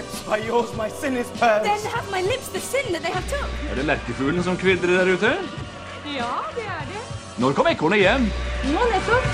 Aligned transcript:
lips, 0.00 0.22
by 0.26 0.38
yours, 0.48 0.70
my 0.76 0.88
sin 0.88 1.16
is 1.16 1.28
purged. 1.38 1.64
Then 1.64 1.80
have 1.92 2.10
my 2.10 2.22
lips 2.22 2.48
the 2.48 2.60
sin 2.60 2.92
that 2.92 3.02
they 3.02 3.12
have 3.12 3.26
took. 3.28 3.48
Er 3.70 3.74
det 3.74 3.84
lerkefuglen 3.84 4.42
som 4.42 4.56
kvidrer 4.56 4.96
der 4.98 5.14
ute? 5.14 5.32
Ja, 6.16 6.32
det 6.56 6.64
er 6.64 6.84
det. 6.88 7.02
Når 7.38 7.52
kom 7.56 7.66
ekornet 7.66 8.00
hjem? 8.00 8.28
Nå 8.72 8.86
nettopp. 8.92 9.24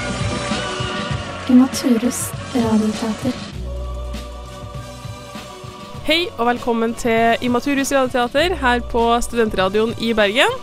Imaturus 1.50 2.20
radioteater. 2.54 3.36
Hei 6.06 6.20
og 6.38 6.46
velkommen 6.46 6.94
til 6.94 7.46
Immaturus 7.46 7.92
radioteater 7.94 8.56
her 8.62 8.82
på 8.90 9.04
Studentradioen 9.22 9.94
i 9.98 10.12
Bergen. 10.14 10.58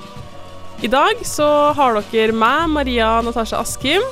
I 0.83 0.87
dag 0.91 1.23
så 1.27 1.47
har 1.75 2.01
dere 2.11 2.35
meg, 2.35 2.69
Maria 2.69 3.21
Natasha 3.23 3.61
Askim, 3.63 4.03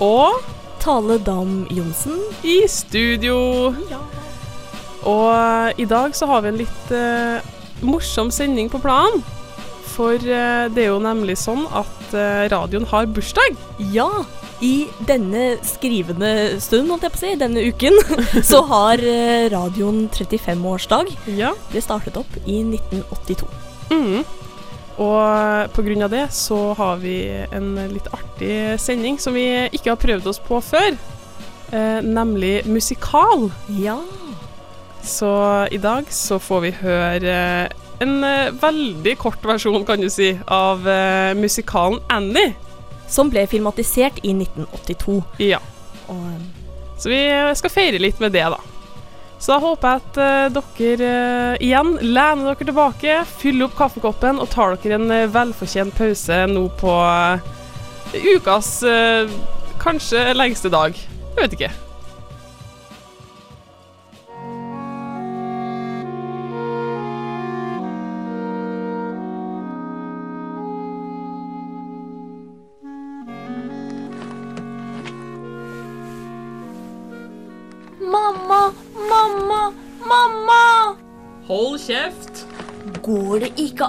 og 0.00 0.42
Tale 0.80 1.18
Dam 1.18 1.66
Johnsen. 1.70 2.18
i 2.42 2.62
studio. 2.68 3.74
Og 5.08 5.80
i 5.80 5.86
dag 5.88 6.16
så 6.16 6.28
har 6.28 6.42
vi 6.44 6.52
en 6.52 6.60
litt 6.60 6.92
eh, 6.92 7.52
morsom 7.86 8.32
sending 8.34 8.68
på 8.72 8.80
planen. 8.82 9.22
For 9.90 10.16
eh, 10.16 10.66
det 10.72 10.84
er 10.84 10.92
jo 10.92 11.00
nemlig 11.02 11.38
sånn 11.40 11.64
at 11.72 12.14
eh, 12.14 12.48
radioen 12.52 12.86
har 12.90 13.08
bursdag. 13.10 13.56
Ja, 13.94 14.08
i 14.60 14.90
denne 15.08 15.54
skrivende 15.64 16.60
stund, 16.60 16.90
holdt 16.92 17.06
jeg 17.06 17.14
på 17.14 17.18
å 17.18 17.22
si, 17.22 17.32
denne 17.40 17.64
uken, 17.64 17.96
så 18.50 18.62
har 18.68 19.00
eh, 19.00 19.48
radioen 19.52 20.04
35-årsdag. 20.12 21.14
Ja. 21.38 21.54
Det 21.72 21.84
startet 21.84 22.20
opp 22.20 22.36
i 22.44 22.60
1982. 22.66 23.48
Mm. 23.90 24.20
Og 25.00 25.70
på 25.72 25.84
grunn 25.86 26.04
av 26.04 26.12
det 26.12 26.26
så 26.36 26.58
har 26.76 27.00
vi 27.00 27.22
en 27.56 27.72
litt 27.88 28.10
artig 28.12 28.76
sending 28.82 29.16
som 29.22 29.32
vi 29.32 29.46
ikke 29.72 29.94
har 29.94 30.00
prøvd 30.02 30.28
oss 30.28 30.42
på 30.44 30.60
før. 30.60 30.92
Eh, 31.72 32.00
nemlig 32.04 32.66
musikal. 32.68 33.48
Ja. 33.80 33.96
Så 35.02 35.66
i 35.70 35.78
dag 35.80 36.08
så 36.12 36.38
får 36.42 36.60
vi 36.64 36.70
høre 36.82 37.36
en 38.00 38.24
eh, 38.24 38.50
veldig 38.56 39.14
kort 39.20 39.44
versjon, 39.44 39.84
kan 39.88 40.00
du 40.00 40.08
si, 40.12 40.30
av 40.48 40.86
eh, 40.88 41.32
musikalen 41.36 42.00
Annie. 42.12 42.54
Som 43.10 43.28
ble 43.32 43.42
filmatisert 43.50 44.20
i 44.22 44.32
1982. 44.36 45.18
Ja. 45.50 45.60
Eh, 46.08 46.40
Så 47.00 47.08
vi 47.08 47.20
skal 47.56 47.72
feire 47.72 48.00
litt 48.00 48.20
med 48.20 48.32
det, 48.36 48.44
da. 48.52 48.58
Så 49.40 49.54
da 49.54 49.58
håper 49.62 49.88
jeg 49.88 50.00
at 50.02 50.56
dere 50.76 51.12
igjen 51.64 51.94
lener 52.04 52.50
dere 52.50 52.66
tilbake, 52.68 53.14
fyller 53.40 53.70
opp 53.70 53.76
kaffekoppen 53.78 54.36
og 54.36 54.50
tar 54.52 54.76
dere 54.82 54.98
en 54.98 55.14
velfortjent 55.32 55.96
pause 55.96 56.42
nå 56.52 56.66
på 56.76 56.92
ukas 58.36 58.68
kanskje 59.80 60.26
lengste 60.36 60.68
dag. 60.68 60.92
Jeg 60.92 61.40
vet 61.40 61.56
ikke. 61.56 61.70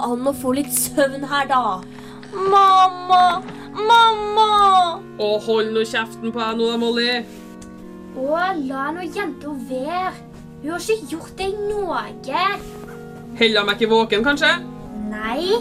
An 0.06 0.28
å 0.28 0.32
få 0.36 0.54
litt 0.58 0.72
søvn 0.74 1.26
her, 1.30 1.48
da? 1.50 1.80
Mamma, 2.32 3.42
mamma! 3.76 4.50
Å, 5.20 5.30
hold 5.46 5.72
nå 5.74 5.84
kjeften 5.88 6.32
på 6.32 6.40
deg 6.40 6.58
nå, 6.58 6.68
da, 6.70 6.78
Molly. 6.80 7.08
Å, 8.18 8.38
la 8.68 8.90
nå 8.94 9.06
jenta 9.08 9.52
være. 9.68 10.12
Hun 10.62 10.74
har 10.74 10.84
ikke 10.84 11.10
gjort 11.10 11.36
deg 11.38 11.58
noe. 11.66 12.02
Holder 13.40 13.66
meg 13.66 13.76
ikke 13.80 13.90
våken, 13.90 14.24
kanskje? 14.26 14.52
Nei, 15.10 15.58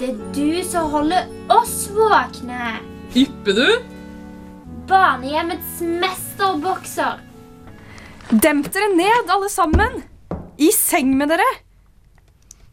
det 0.00 0.12
er 0.12 0.20
du 0.34 0.60
som 0.66 0.90
holder 0.90 1.28
oss 1.52 1.88
våkne. 1.94 2.76
Hypper 3.14 3.56
du? 3.56 3.66
Barnehjemmets 4.90 5.80
mesterbokser. 6.02 7.20
Demp 8.30 8.70
dere 8.74 8.92
ned, 8.94 9.30
alle 9.30 9.50
sammen! 9.52 10.00
I 10.60 10.70
seng 10.74 11.14
med 11.18 11.30
dere! 11.32 11.46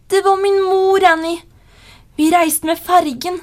Det 0.08 0.22
var 0.26 0.38
min 0.42 0.62
mor, 0.64 1.04
Annie. 1.04 1.42
Vi 2.16 2.32
reiste 2.32 2.66
med 2.66 2.80
fergen, 2.80 3.40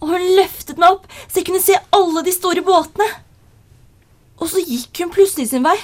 og 0.00 0.12
hun 0.12 0.24
løftet 0.38 0.78
meg 0.80 0.96
opp 0.96 1.04
så 1.26 1.38
jeg 1.38 1.46
kunne 1.48 1.62
se 1.62 1.76
alle 1.94 2.22
de 2.26 2.34
store 2.34 2.64
båtene. 2.66 3.08
Og 4.38 4.50
så 4.50 4.62
gikk 4.62 5.02
hun 5.02 5.12
plutselig 5.14 5.50
sin 5.50 5.66
vei, 5.66 5.76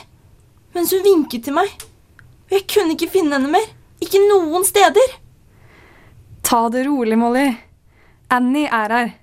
mens 0.75 0.95
hun 0.95 1.05
vinket 1.05 1.47
til 1.47 1.57
meg. 1.57 1.71
Og 2.49 2.57
jeg 2.57 2.67
kunne 2.71 2.95
ikke 2.95 3.13
finne 3.17 3.37
henne 3.37 3.51
mer. 3.53 3.69
Ikke 4.03 4.23
noen 4.23 4.67
steder. 4.67 5.15
Ta 6.45 6.67
det 6.73 6.85
rolig, 6.89 7.19
Molly. 7.19 7.47
Annie 8.33 8.69
er 8.69 8.93
her. 8.95 9.15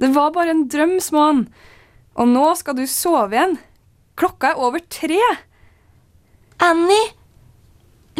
Det 0.00 0.08
var 0.14 0.32
bare 0.34 0.54
en 0.54 0.66
drøm, 0.72 0.96
smån. 1.02 1.44
Og 2.16 2.28
nå 2.28 2.46
skal 2.58 2.78
du 2.78 2.86
sove 2.88 3.36
igjen. 3.36 3.58
Klokka 4.18 4.54
er 4.54 4.62
over 4.62 4.82
tre. 4.92 5.20
Annie, 6.60 7.12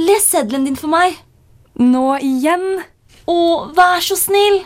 les 0.00 0.26
seddelen 0.26 0.68
din 0.68 0.78
for 0.78 0.92
meg. 0.92 1.16
Nå 1.80 2.06
igjen. 2.20 2.82
Å, 3.24 3.38
vær 3.72 4.02
så 4.04 4.18
snill. 4.18 4.60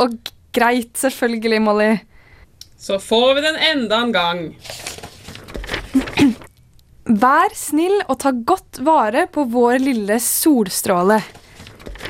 Og 0.00 0.14
greit, 0.56 0.94
selvfølgelig, 0.96 1.60
Molly. 1.60 1.90
Så 2.80 2.96
får 3.02 3.34
vi 3.36 3.42
den 3.44 3.58
enda 3.70 3.98
en 4.00 4.14
gang. 4.14 4.40
Vær 7.04 7.52
snill 7.58 7.98
og 8.06 8.20
ta 8.22 8.32
godt 8.32 8.80
vare 8.86 9.26
på 9.28 9.44
vår 9.52 9.82
lille 9.84 10.16
solstråle. 10.22 11.20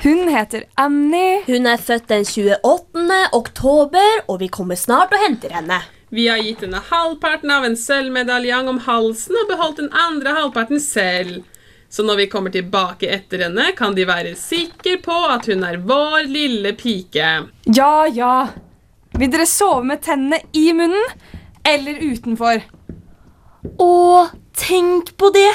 Hun 0.04 0.28
heter 0.30 0.68
Annie. 0.78 1.40
Hun 1.48 1.66
er 1.66 1.82
født 1.82 2.06
den 2.12 2.22
28. 2.24 3.20
oktober, 3.34 4.22
og 4.28 4.38
vi 4.44 4.50
kommer 4.52 4.78
snart 4.78 5.10
og 5.16 5.24
henter 5.26 5.58
henne. 5.58 5.82
Vi 6.14 6.28
har 6.30 6.38
gitt 6.42 6.62
henne 6.62 6.78
halvparten 6.86 7.50
av 7.54 7.66
en 7.66 7.76
sølvmedaljong 7.78 8.70
om 8.70 8.78
halsen 8.86 9.42
og 9.42 9.50
beholdt 9.50 9.82
den 9.82 9.90
andre 9.94 10.38
halvparten 10.38 10.82
selv. 10.82 11.42
Så 11.90 12.04
når 12.06 12.20
vi 12.20 12.26
kommer 12.30 12.52
tilbake 12.54 13.08
etter 13.10 13.48
henne, 13.48 13.72
kan 13.76 13.96
de 13.96 14.04
være 14.06 14.36
sikre 14.38 15.00
på 15.02 15.16
at 15.26 15.48
hun 15.50 15.64
er 15.66 15.80
vår 15.82 16.28
lille 16.30 16.70
pike. 16.78 17.30
Ja, 17.66 17.94
ja. 18.06 18.34
Vil 19.18 19.32
dere 19.32 19.46
sove 19.50 19.82
med 19.88 20.02
tennene 20.06 20.38
i 20.54 20.68
munnen 20.76 21.16
eller 21.66 21.98
utenfor? 21.98 22.62
Å, 23.82 23.90
tenk 24.56 25.10
på 25.18 25.32
det. 25.34 25.50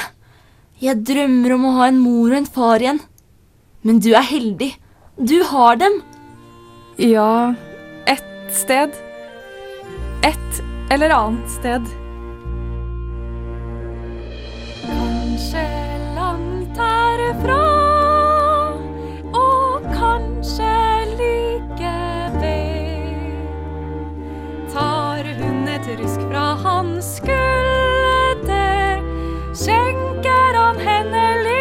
Jeg 0.83 1.05
drømmer 1.07 1.55
om 1.55 1.69
å 1.69 1.75
ha 1.77 1.87
en 1.87 2.01
mor 2.03 2.33
og 2.33 2.37
en 2.41 2.49
far 2.57 2.83
igjen. 2.83 2.99
Men 3.87 4.03
du 4.03 4.11
er 4.11 4.27
heldig. 4.27 4.73
Du 5.15 5.37
har 5.47 5.79
dem. 5.79 6.01
Ja, 6.99 7.53
ett 8.11 8.27
sted. 8.51 8.91
Et 10.27 10.61
eller 10.91 11.15
annet 11.15 11.55
sted. 11.55 11.87
Kanskje 14.83 15.74
herfra, 17.25 17.61
og 19.33 19.81
kanskje 19.93 20.75
likevel. 21.17 22.43
Tar 24.73 25.23
hun 25.39 25.67
et 25.73 25.87
rusk 26.01 26.21
fra 26.29 26.45
hans 26.65 27.15
skulder, 27.17 29.03
skjenker 29.57 30.61
han 30.61 30.77
henne 30.85 31.27
litt 31.43 31.54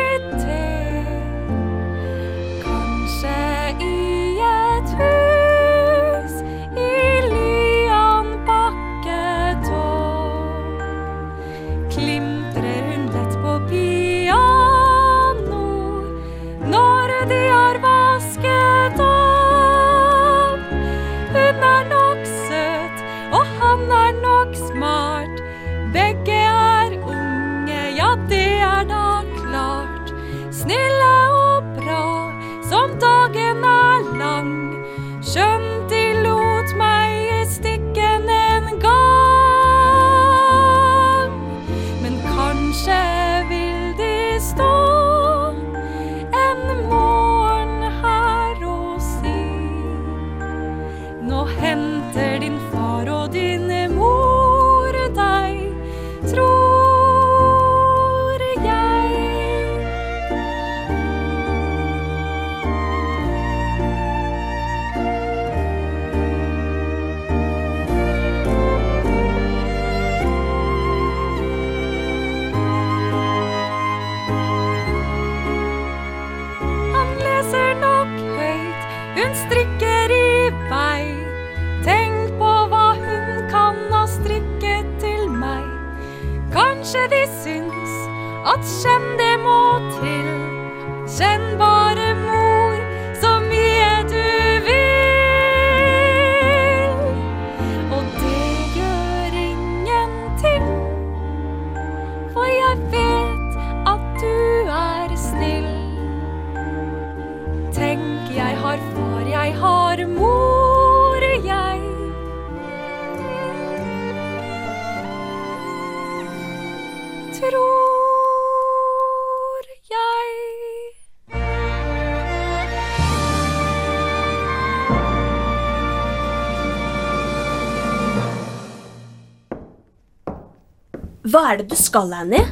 Hva 131.34 131.48
er 131.50 131.56
det 131.58 131.72
du 131.72 131.74
skal, 131.74 132.12
Annie? 132.14 132.44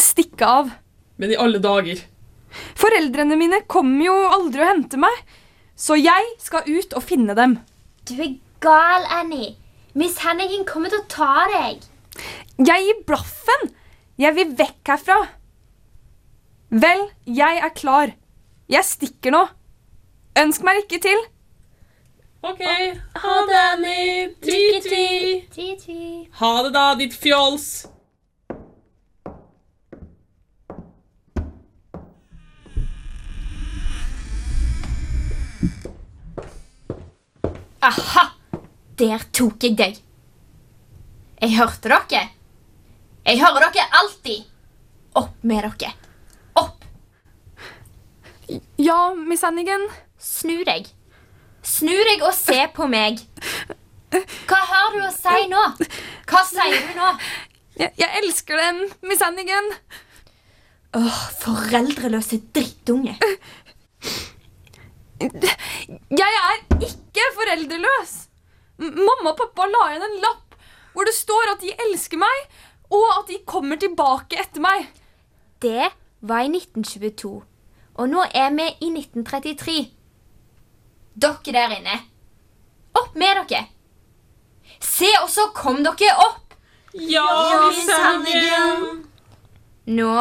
Stikke 0.00 0.46
av. 0.48 0.68
Men 1.20 1.34
i 1.34 1.36
alle 1.36 1.58
dager. 1.60 1.98
Foreldrene 2.80 3.36
mine 3.36 3.58
kommer 3.68 4.06
jo 4.06 4.14
aldri 4.38 4.62
å 4.64 4.68
hente 4.70 4.96
meg, 5.02 5.18
så 5.76 5.98
jeg 6.00 6.30
skal 6.40 6.64
ut 6.64 6.96
og 6.96 7.04
finne 7.04 7.36
dem. 7.36 7.58
Du 8.08 8.14
er 8.16 8.38
gal, 8.64 9.04
Annie. 9.18 9.50
Miss 9.92 10.16
Hannigan 10.24 10.64
kommer 10.64 10.88
til 10.88 11.02
å 11.02 11.10
ta 11.12 11.44
deg. 11.52 11.84
Jeg 12.56 12.86
gir 12.86 13.04
blaffen! 13.04 13.68
Jeg 14.16 14.32
vil 14.38 14.56
vekk 14.56 14.94
herfra. 14.94 15.18
Vel, 16.72 17.04
jeg 17.28 17.60
er 17.60 17.76
klar. 17.76 18.14
Jeg 18.72 18.88
stikker 18.94 19.36
nå. 19.36 19.44
Ønsk 20.40 20.64
meg 20.64 20.86
lykke 20.86 21.04
til. 21.04 21.20
OK. 22.42 22.60
Ha 23.14 23.46
det, 23.46 23.60
Annie. 23.72 24.34
Tvi-tvi. 24.40 26.28
Ha 26.32 26.62
det, 26.62 26.70
da, 26.70 26.94
ditt 26.94 27.14
fjols. 27.14 27.86
Aha! 37.80 38.24
Der 39.00 39.22
tok 39.32 39.64
jeg 39.64 39.76
deg. 39.78 40.00
Jeg 41.40 41.56
hørte 41.56 41.88
dere. 41.88 42.22
Jeg 43.24 43.40
hører 43.40 43.68
dere 43.72 43.86
alltid. 44.00 44.48
Opp 45.16 45.44
med 45.44 45.64
dere. 45.80 45.92
Opp. 46.60 46.84
Ja, 48.80 49.12
Miss 49.16 49.44
Hannigan. 49.44 49.86
Snu 50.20 50.58
deg. 50.68 50.88
Snu 51.66 51.92
deg 51.92 52.22
og 52.24 52.34
se 52.36 52.58
på 52.74 52.86
meg. 52.90 53.20
Hva 54.10 54.60
har 54.72 54.94
du 54.94 55.00
å 55.06 55.12
si 55.14 55.46
nå? 55.50 55.62
Hva 56.30 56.42
sier 56.48 56.80
du 56.88 56.96
nå? 56.98 57.10
Jeg, 57.80 57.92
jeg 58.00 58.10
elsker 58.22 58.58
dem, 58.60 58.80
Miss. 59.06 59.22
Åh, 60.98 61.20
foreldreløse 61.40 62.40
drittunge. 62.54 63.14
Jeg 65.20 66.40
er 66.40 66.58
ikke 66.88 67.28
foreldreløs. 67.36 68.16
Mamma 68.80 69.34
og 69.34 69.38
pappa 69.38 69.68
la 69.68 69.84
igjen 69.90 70.06
en 70.08 70.20
lapp 70.24 70.56
hvor 70.94 71.06
det 71.06 71.14
står 71.14 71.52
at 71.52 71.60
de 71.62 71.70
elsker 71.84 72.18
meg, 72.18 72.38
og 72.90 73.04
at 73.20 73.28
de 73.28 73.36
kommer 73.46 73.78
tilbake 73.78 74.40
etter 74.40 74.64
meg. 74.64 74.88
Det 75.62 75.86
var 76.26 76.42
i 76.42 76.50
1922. 76.50 77.30
Og 78.00 78.08
nå 78.10 78.24
er 78.34 78.50
vi 78.56 78.66
i 78.88 78.90
1933. 78.90 79.76
Dere 81.14 81.52
der 81.52 81.76
inne. 81.78 81.96
Opp 82.94 83.14
med 83.18 83.42
dere. 83.48 83.66
Se, 84.80 85.08
og 85.22 85.28
så 85.30 85.48
kom 85.54 85.82
dere 85.84 86.14
opp. 86.24 86.54
Ja, 86.94 87.26
Miss 87.70 87.90
Hannigan. 87.90 89.04
Nå, 89.90 90.14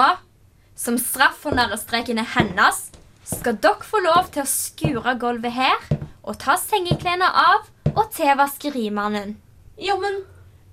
som 0.78 0.98
straff 1.02 1.42
for 1.44 1.58
narrestrekene 1.58 2.26
hennes, 2.36 2.90
skal 3.26 3.58
dere 3.62 3.86
få 3.86 4.02
lov 4.06 4.32
til 4.34 4.44
å 4.44 4.50
skure 4.50 5.16
gulvet 5.22 5.54
her 5.54 5.78
og 6.24 6.38
ta 6.42 6.56
sengeklærne 6.60 7.28
av 7.30 7.70
og 7.96 8.10
til 8.14 8.32
vaskerimannen. 8.38 9.36
Ja, 9.80 9.96
men, 10.02 10.22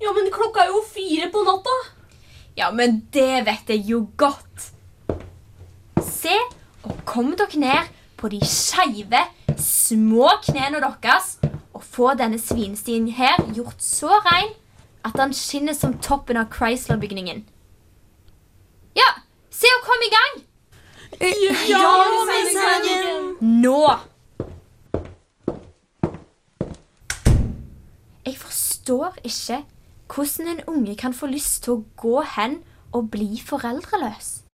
ja, 0.03 0.13
men 0.17 0.33
klokka 0.35 0.65
er 0.65 0.73
jo 0.75 0.83
fire 0.91 1.31
på 1.33 1.45
natta. 1.47 1.77
Ja, 2.57 2.71
men 2.73 3.03
det 3.13 3.45
vet 3.47 3.73
jeg 3.73 3.85
jo 3.89 4.07
godt. 4.19 4.71
Se, 6.03 6.37
og 6.85 7.03
kom 7.09 7.35
dere 7.37 7.61
ned 7.61 7.91
på 8.17 8.31
de 8.33 8.41
skeive, 8.49 9.21
små 9.59 10.31
knærne 10.45 10.81
deres 10.81 11.37
og 11.75 11.83
få 11.85 12.15
denne 12.19 12.39
svinstien 12.41 13.09
her 13.09 13.37
gjort 13.55 13.83
så 13.83 14.21
rein 14.29 14.55
at 15.05 15.15
den 15.17 15.35
skinner 15.35 15.77
som 15.77 15.99
toppen 16.03 16.37
av 16.37 16.49
Chrysler-bygningen. 16.51 17.45
Ja, 18.97 19.11
se 19.51 19.71
og 19.79 19.85
kom 19.87 20.03
i 20.07 20.11
gang! 20.15 20.43
Ja, 21.69 21.93
Miss 22.29 22.57
Hannigan. 22.61 23.37
Nå! 23.41 23.83
Jeg 28.27 28.37
forstår 28.37 29.15
ikke 29.23 29.63
hvordan 30.15 30.49
en 30.49 30.65
unge 30.67 30.97
kan 30.97 31.15
få 31.15 31.27
lyst 31.31 31.65
til 31.65 31.77
å 31.77 31.85
gå 31.97 32.21
hen 32.37 32.61
og 32.93 33.11
bli 33.11 33.39
foreldreløs. 33.47 34.46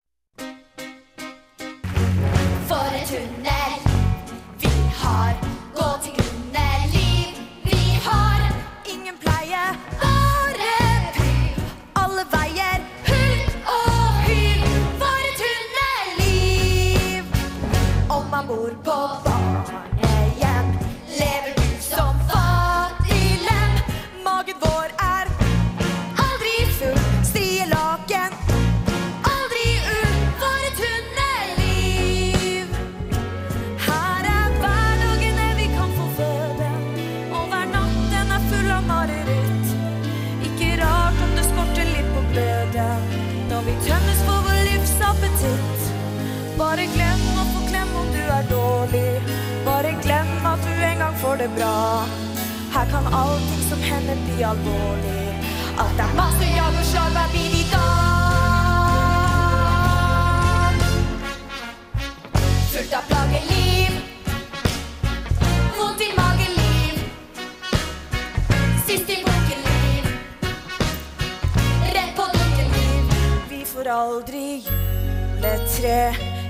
Aldri 73.91 74.61
juletre. 74.65 75.97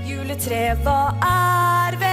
Juletre, 0.06 0.62
hva 0.84 0.98
er 1.26 1.96
vel 2.00 2.11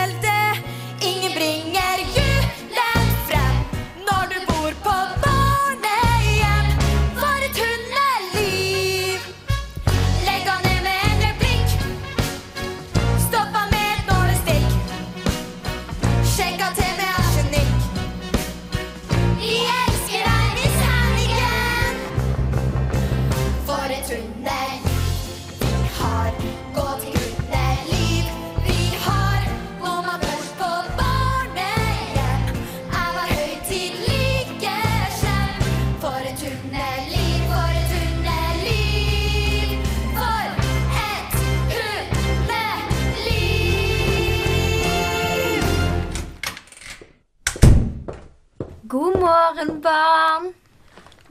morgen, 48.94 49.82
barn. 49.82 50.54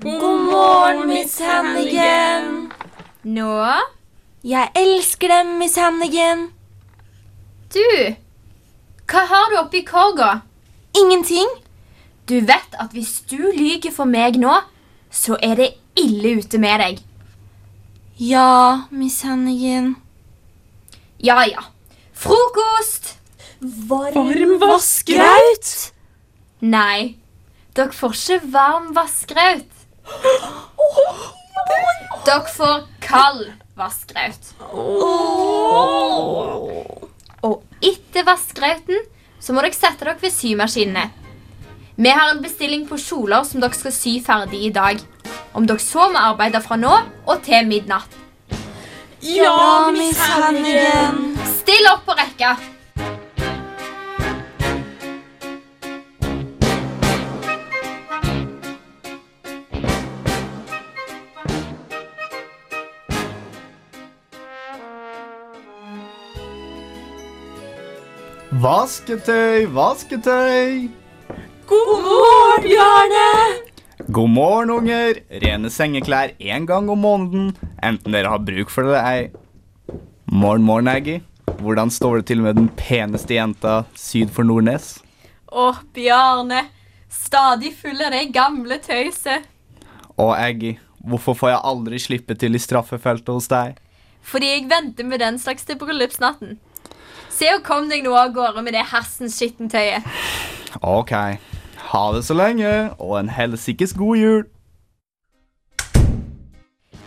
God 0.00 0.40
morgen, 0.40 1.08
Miss 1.08 1.40
Hannigan. 1.40 2.72
Nå? 3.22 3.64
Jeg 4.44 4.70
elsker 4.74 5.28
dem, 5.28 5.58
Miss 5.58 5.76
Hannigan. 5.76 6.52
Du, 7.74 8.14
hva 9.10 9.24
har 9.26 9.50
du 9.50 9.58
oppi 9.58 9.82
korga? 9.84 10.42
Ingenting. 10.96 11.50
Du 12.28 12.38
vet 12.40 12.78
at 12.78 12.92
hvis 12.92 13.20
du 13.30 13.50
lyver 13.56 13.90
for 13.92 14.06
meg 14.06 14.38
nå, 14.38 14.54
så 15.10 15.36
er 15.42 15.58
det 15.58 15.70
ille 15.98 16.38
ute 16.38 16.58
med 16.62 16.78
deg. 16.78 17.02
Ja, 18.22 18.86
Miss 18.90 19.22
Hannigan. 19.26 19.96
Ja, 21.18 21.42
ja. 21.42 21.66
Frokost! 22.14 23.16
Varm 23.60 24.60
vassgraut? 24.62 25.70
Nei, 26.62 27.18
dere 27.78 27.94
får 27.94 28.14
ikke 28.16 28.50
varm 28.50 28.88
vaskeraut. 28.96 29.74
Dere 32.26 32.50
får 32.50 32.80
kald 33.04 33.44
vaskeraut. 33.78 34.48
Og 37.46 37.62
etter 37.78 38.26
vaskerauten 38.26 39.04
så 39.38 39.54
må 39.54 39.62
dere 39.62 39.78
sette 39.78 40.02
dere 40.02 40.18
ved 40.18 40.34
symaskinene. 40.34 41.06
Vi 41.98 42.10
har 42.14 42.32
en 42.32 42.42
bestilling 42.42 42.86
på 42.88 42.98
kjoler 42.98 43.46
som 43.46 43.62
dere 43.62 43.78
skal 43.78 43.94
sy 43.94 44.16
ferdig 44.26 44.64
i 44.66 44.74
dag. 44.74 44.98
Om 45.54 45.66
dere 45.66 45.82
så 45.82 46.08
må 46.10 46.18
arbeide 46.18 46.62
fra 46.64 46.78
nå 46.78 46.94
og 46.98 47.44
til 47.46 47.66
midnatt. 47.70 48.10
Ja, 49.22 49.90
Miss 49.94 50.18
Hannigan. 50.18 51.38
Still 51.60 51.88
opp 51.90 52.04
på 52.06 52.14
rekka. 52.18 52.56
Vasketøy, 68.58 69.68
vasketøy. 69.70 70.88
God 71.66 72.00
morgen, 72.02 72.64
Bjarne! 72.64 73.26
God 74.10 74.32
morgen, 74.34 74.72
unger. 74.74 75.20
Rene 75.30 75.70
sengeklær 75.70 76.32
én 76.42 76.66
gang 76.66 76.88
om 76.90 76.98
måneden, 76.98 77.52
enten 77.86 78.16
dere 78.16 78.32
har 78.32 78.42
bruk 78.42 78.72
for 78.74 78.88
det 78.88 78.98
ei. 78.98 79.28
Morgen, 80.26 80.66
morgen, 80.66 80.90
Aggie. 80.90 81.22
Hvordan 81.60 81.92
står 81.94 82.18
det 82.18 82.26
til 82.32 82.42
med 82.42 82.58
den 82.58 82.66
peneste 82.74 83.36
jenta 83.36 83.84
syd 83.94 84.34
for 84.34 84.48
Nordnes? 84.48 84.96
Å, 85.52 85.70
Bjarne. 85.94 86.64
Stadig 87.14 87.76
full 87.78 88.02
av 88.02 88.16
det 88.16 88.24
gamle 88.34 88.80
tøyset. 88.82 89.46
Å, 90.18 90.32
Aggie, 90.34 90.80
hvorfor 91.06 91.38
får 91.38 91.54
jeg 91.54 91.66
aldri 91.74 92.02
slippe 92.02 92.34
til 92.34 92.58
i 92.58 92.64
straffefeltet 92.64 93.30
hos 93.38 93.52
deg? 93.54 93.78
Fordi 94.26 94.50
jeg 94.50 94.66
venter 94.72 95.06
med 95.06 95.22
den 95.22 95.38
slags 95.38 95.68
til 95.68 95.78
bryllupsnatten. 95.78 96.58
Se 97.38 97.48
og 97.54 97.62
kom 97.66 97.86
deg 97.90 98.02
nå 98.02 98.14
av 98.18 98.32
gårde 98.34 98.64
med 98.66 98.74
det 98.74 98.82
hersens 98.90 99.36
skittentøyet. 99.38 100.06
Ok. 100.82 101.12
Ha 101.88 102.00
det 102.12 102.24
så 102.26 102.34
lenge, 102.34 102.72
og 102.98 103.14
en 103.20 103.30
helsikes 103.32 103.94
god 103.96 104.18
jul. 104.18 104.42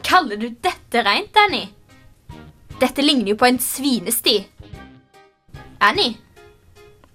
Kaller 0.08 0.40
du 0.40 0.48
dette 0.64 1.04
rent, 1.06 1.36
Annie? 1.38 1.70
Dette 2.82 3.04
ligner 3.04 3.34
jo 3.34 3.38
på 3.38 3.50
en 3.50 3.60
svinesti. 3.62 4.40
Annie? 5.84 6.16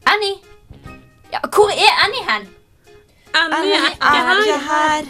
Annie? 0.06 0.37
Ja, 1.32 1.40
hvor 1.50 1.73
er 1.73 2.04
Annie 2.04 2.26
hen? 2.28 2.46
Annie 3.37 3.80
er 3.80 3.88
ikke 3.96 4.61
her. 4.68 5.08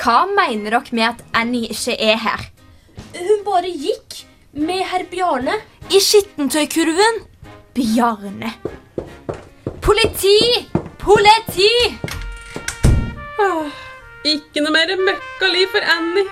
Hva 0.00 0.16
mener 0.32 0.72
dere 0.74 0.96
med 0.96 1.06
at 1.12 1.22
Annie 1.36 1.70
ikke 1.70 1.94
er 2.00 2.18
her? 2.24 2.48
Hun 3.14 3.44
bare 3.46 3.70
gikk 3.70 4.22
med 4.56 4.82
herr 4.90 5.04
Bjarne. 5.10 5.60
I 5.90 6.00
skittentøykurven. 6.00 7.16
Bjarne. 7.74 8.52
Politi! 9.82 10.68
Politi! 10.98 11.70
Åh, 13.42 13.72
ikke 14.24 14.62
noe 14.62 14.74
mer 14.76 14.92
møkkaliv 15.00 15.72
for 15.72 15.88
Annie. 15.94 16.28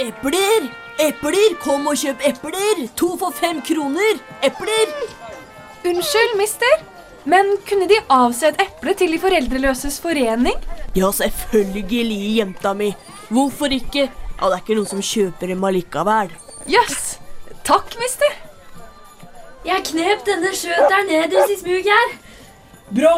Epler! 0.00 0.70
Epler! 1.04 1.58
Kom 1.60 1.90
og 1.90 2.00
kjøp 2.00 2.24
epler! 2.30 2.86
To 2.96 3.10
for 3.20 3.36
fem 3.36 3.60
kroner! 3.68 4.24
Epler! 4.40 4.96
Unnskyld, 5.84 6.38
mister, 6.40 6.80
men 7.24 7.56
kunne 7.68 7.88
De 7.90 7.98
avse 8.08 8.48
et 8.48 8.60
eple 8.62 8.94
til 8.96 9.12
De 9.12 9.18
foreldreløses 9.22 10.00
forening? 10.00 10.56
Ja, 10.96 11.10
selvfølgelig, 11.12 12.06
jenta 12.38 12.74
mi. 12.74 12.94
Hvorfor 13.28 13.72
ikke? 13.72 14.08
Ja, 14.40 14.48
det 14.48 14.54
er 14.56 14.62
ikke 14.62 14.78
noen 14.78 14.88
som 14.88 15.02
kjøper 15.04 15.52
dem 15.52 15.64
allikevel. 15.68 16.32
Jøss. 16.70 17.18
Takk, 17.66 17.92
mister. 18.00 18.32
Jeg 19.66 19.84
knep 19.90 20.24
denne 20.24 20.50
skjøteren 20.56 21.10
nederst 21.10 21.52
i 21.52 21.58
smug 21.60 21.88
her. 21.92 22.14
Bra. 22.90 23.14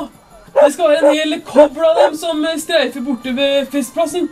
Det 0.52 0.72
skal 0.74 0.90
være 0.90 1.08
en 1.08 1.16
hel 1.16 1.36
kobbel 1.46 1.84
av 1.86 2.00
dem 2.00 2.16
som 2.18 2.42
streifer 2.60 3.04
borte 3.06 3.32
ved 3.36 3.70
festplassen. 3.72 4.26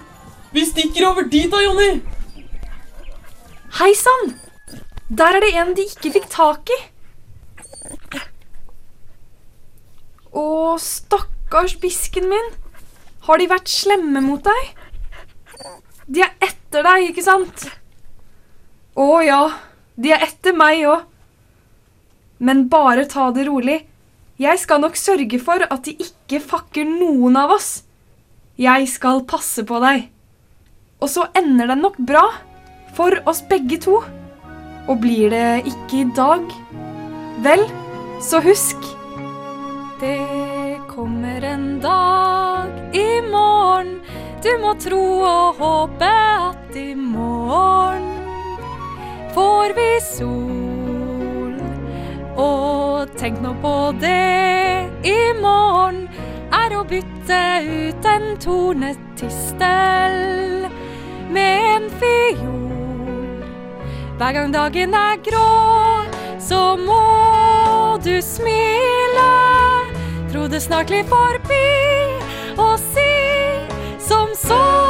Vi 0.52 0.64
stikker 0.66 1.06
over 1.08 1.28
dit 1.30 1.46
da, 1.52 1.62
Jonny. 1.62 2.00
Hei 3.78 3.92
sann! 3.94 4.34
Der 5.06 5.38
er 5.38 5.44
det 5.44 5.54
en 5.58 5.70
de 5.78 5.86
ikke 5.86 6.10
fikk 6.18 6.26
tak 6.30 6.74
i. 6.74 6.80
Å, 10.30 10.78
stakkars 10.78 11.76
bisken 11.82 12.28
min. 12.30 12.52
Har 13.26 13.40
de 13.40 13.48
vært 13.50 13.70
slemme 13.70 14.22
mot 14.24 14.42
deg? 14.44 14.70
De 16.10 16.22
er 16.24 16.34
etter 16.42 16.86
deg, 16.86 17.10
ikke 17.10 17.24
sant? 17.26 17.66
Å 18.98 19.08
ja, 19.26 19.42
de 19.98 20.12
er 20.14 20.24
etter 20.26 20.56
meg 20.56 20.84
òg. 20.88 21.06
Men 22.40 22.68
bare 22.72 23.04
ta 23.10 23.28
det 23.34 23.44
rolig. 23.48 23.82
Jeg 24.40 24.62
skal 24.62 24.80
nok 24.80 24.96
sørge 24.96 25.38
for 25.42 25.66
at 25.66 25.84
de 25.84 25.92
ikke 26.00 26.40
fakker 26.40 26.86
noen 26.88 27.36
av 27.36 27.52
oss. 27.58 27.82
Jeg 28.60 28.88
skal 28.88 29.26
passe 29.28 29.66
på 29.68 29.80
deg. 29.82 30.06
Og 31.00 31.10
så 31.12 31.26
ender 31.36 31.68
det 31.68 31.78
nok 31.82 31.98
bra. 32.08 32.24
For 32.96 33.20
oss 33.28 33.42
begge 33.50 33.78
to. 33.84 34.00
Og 34.88 34.96
blir 35.02 35.30
det 35.30 35.68
ikke 35.68 36.00
i 36.00 36.08
dag, 36.16 36.48
vel, 37.44 37.62
så 38.24 38.40
husk 38.42 38.88
Det 40.00 40.80
kommer 40.88 41.42
en 41.42 41.80
dag 41.80 42.96
i 42.96 43.22
morgen. 43.30 44.00
Du 44.42 44.48
må 44.62 44.74
tro 44.80 45.20
og 45.20 45.54
håpe 45.60 46.08
at 46.08 46.76
i 46.76 46.94
morgen 46.94 48.06
får 49.34 49.74
vi 49.76 49.88
sol. 50.00 51.52
Og 52.40 53.12
tenk 53.20 53.42
nå 53.44 53.52
på 53.60 53.74
det, 54.00 54.88
i 55.04 55.32
morgen 55.42 56.08
er 56.48 56.78
å 56.78 56.84
bytte 56.88 57.42
ut 57.68 58.08
en 58.14 58.26
tornetistel 58.40 60.16
med 61.28 61.60
en 61.74 61.92
fiol. 62.00 63.44
Hver 64.16 64.32
gang 64.38 64.48
dagen 64.56 64.96
er 64.96 65.20
grå, 65.28 65.52
så 66.40 66.62
må 66.80 67.04
du 68.00 68.16
smile. 68.24 69.28
Tro 70.32 70.46
det 70.46 70.60
snart 70.60 70.86
blir 70.86 71.02
forbi, 71.04 71.66
og 72.58 72.78
si 72.78 73.10
som 73.98 74.28
så. 74.34 74.89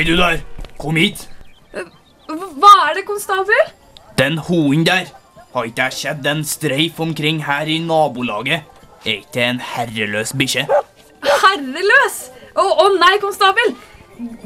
Hei, 0.00 0.06
du 0.08 0.16
der. 0.16 0.38
Kom 0.80 0.96
hit. 0.96 1.26
Hva 2.24 2.68
er 2.88 2.94
det, 2.96 3.02
konstabel? 3.04 3.58
Den 4.16 4.38
hunden 4.46 4.86
der. 4.86 5.10
Har 5.52 5.66
ikke 5.68 5.90
jeg 5.90 5.92
sett 5.92 6.28
en 6.30 6.40
streif 6.48 7.02
omkring 7.04 7.42
her 7.44 7.68
i 7.68 7.76
nabolaget? 7.84 8.64
Er 9.04 9.18
ikke 9.18 9.34
det 9.34 9.44
en 9.44 9.60
herreløs 9.74 10.32
bikkje? 10.40 10.64
Herreløs! 11.42 12.16
Å 12.56 12.64
å 12.64 12.88
nei, 12.94 13.12
konstabel! 13.20 13.76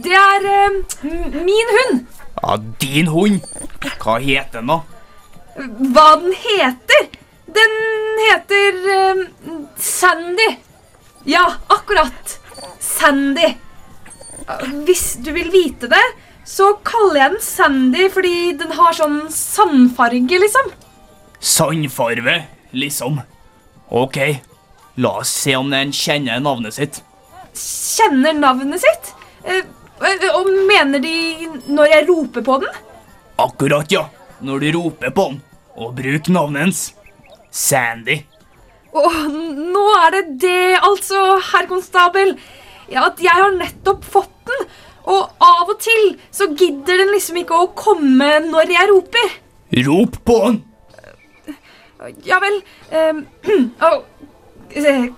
Det 0.02 0.18
er 0.24 0.50
eh, 0.56 1.06
min 1.46 1.70
hund. 1.76 2.02
Ja, 2.40 2.58
din 2.82 3.14
hund. 3.14 3.46
Hva 4.02 4.18
heter 4.24 4.58
den, 4.58 4.72
da? 4.74 4.80
Hva 5.94 6.08
den 6.24 6.34
heter? 6.48 7.12
Den 7.60 7.78
heter 8.24 8.82
eh, 8.96 9.26
Sandy. 9.78 10.50
Ja, 11.30 11.46
akkurat. 11.78 12.40
Sandy. 12.82 13.54
Hvis 14.86 15.16
du 15.24 15.32
vil 15.32 15.50
vite 15.52 15.88
det, 15.90 16.02
så 16.44 16.74
kaller 16.84 17.20
jeg 17.20 17.34
den 17.34 17.44
Sandy 17.44 18.08
fordi 18.12 18.34
den 18.60 18.74
har 18.76 18.96
sånn 18.96 19.22
sandfarge, 19.32 20.40
liksom. 20.42 20.72
Sandfarve, 21.40 22.42
liksom. 22.76 23.22
Ok, 23.94 24.18
la 25.00 25.14
oss 25.22 25.32
se 25.44 25.56
om 25.56 25.70
den 25.72 25.92
kjenner 25.96 26.42
navnet 26.44 26.76
sitt. 26.76 27.00
Kjenner 27.54 28.36
navnet 28.36 28.82
sitt. 28.82 29.14
Eh, 29.44 29.62
eh, 30.04 30.28
og 30.34 30.50
mener 30.68 31.00
de 31.00 31.48
når 31.70 31.92
jeg 31.92 32.08
roper 32.10 32.44
på 32.44 32.58
den? 32.64 32.76
Akkurat, 33.40 33.90
ja. 33.92 34.08
Når 34.44 34.60
du 34.60 34.70
roper 34.76 35.14
på 35.14 35.28
den. 35.30 35.40
Og 35.80 35.94
bruk 35.96 36.28
navnet 36.30 36.66
hans. 36.66 36.82
Sandy. 37.54 38.20
Åh, 38.94 39.24
nå 39.30 39.84
er 40.04 40.14
det 40.14 40.24
det, 40.44 40.76
altså, 40.82 41.38
herr 41.52 41.66
konstabel. 41.70 42.36
Ja, 42.90 43.08
at 43.08 43.22
jeg 43.22 43.32
har 43.32 43.54
nettopp 43.56 44.04
fått 44.06 44.33
den, 44.50 44.68
og 45.04 45.22
av 45.44 45.68
og 45.68 45.78
til 45.84 46.14
så 46.32 46.48
gidder 46.56 47.02
den 47.02 47.12
liksom 47.12 47.36
ikke 47.40 47.58
å 47.60 47.72
komme 47.76 48.30
når 48.46 48.72
jeg 48.72 48.90
roper. 48.92 49.34
Rop 49.88 50.20
på 50.24 50.38
den! 50.46 50.62
Ja 52.28 52.36
vel 52.42 52.58
uh, 52.92 54.00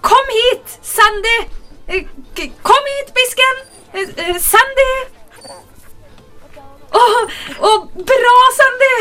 Kom 0.07 0.33
hit, 0.37 0.79
Sandy! 0.83 1.37
Eh, 1.89 2.07
Kom 2.63 2.91
hit, 2.93 3.13
bisken! 3.17 3.63
Eh, 3.97 4.37
Sandy! 4.43 4.91
Å, 6.97 7.03
å, 7.67 7.73
bra, 7.97 8.37
Sandy! 8.59 8.93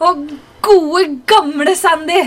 Å, 0.00 0.12
gode, 0.64 1.06
gamle 1.28 1.74
Sandy. 1.76 2.20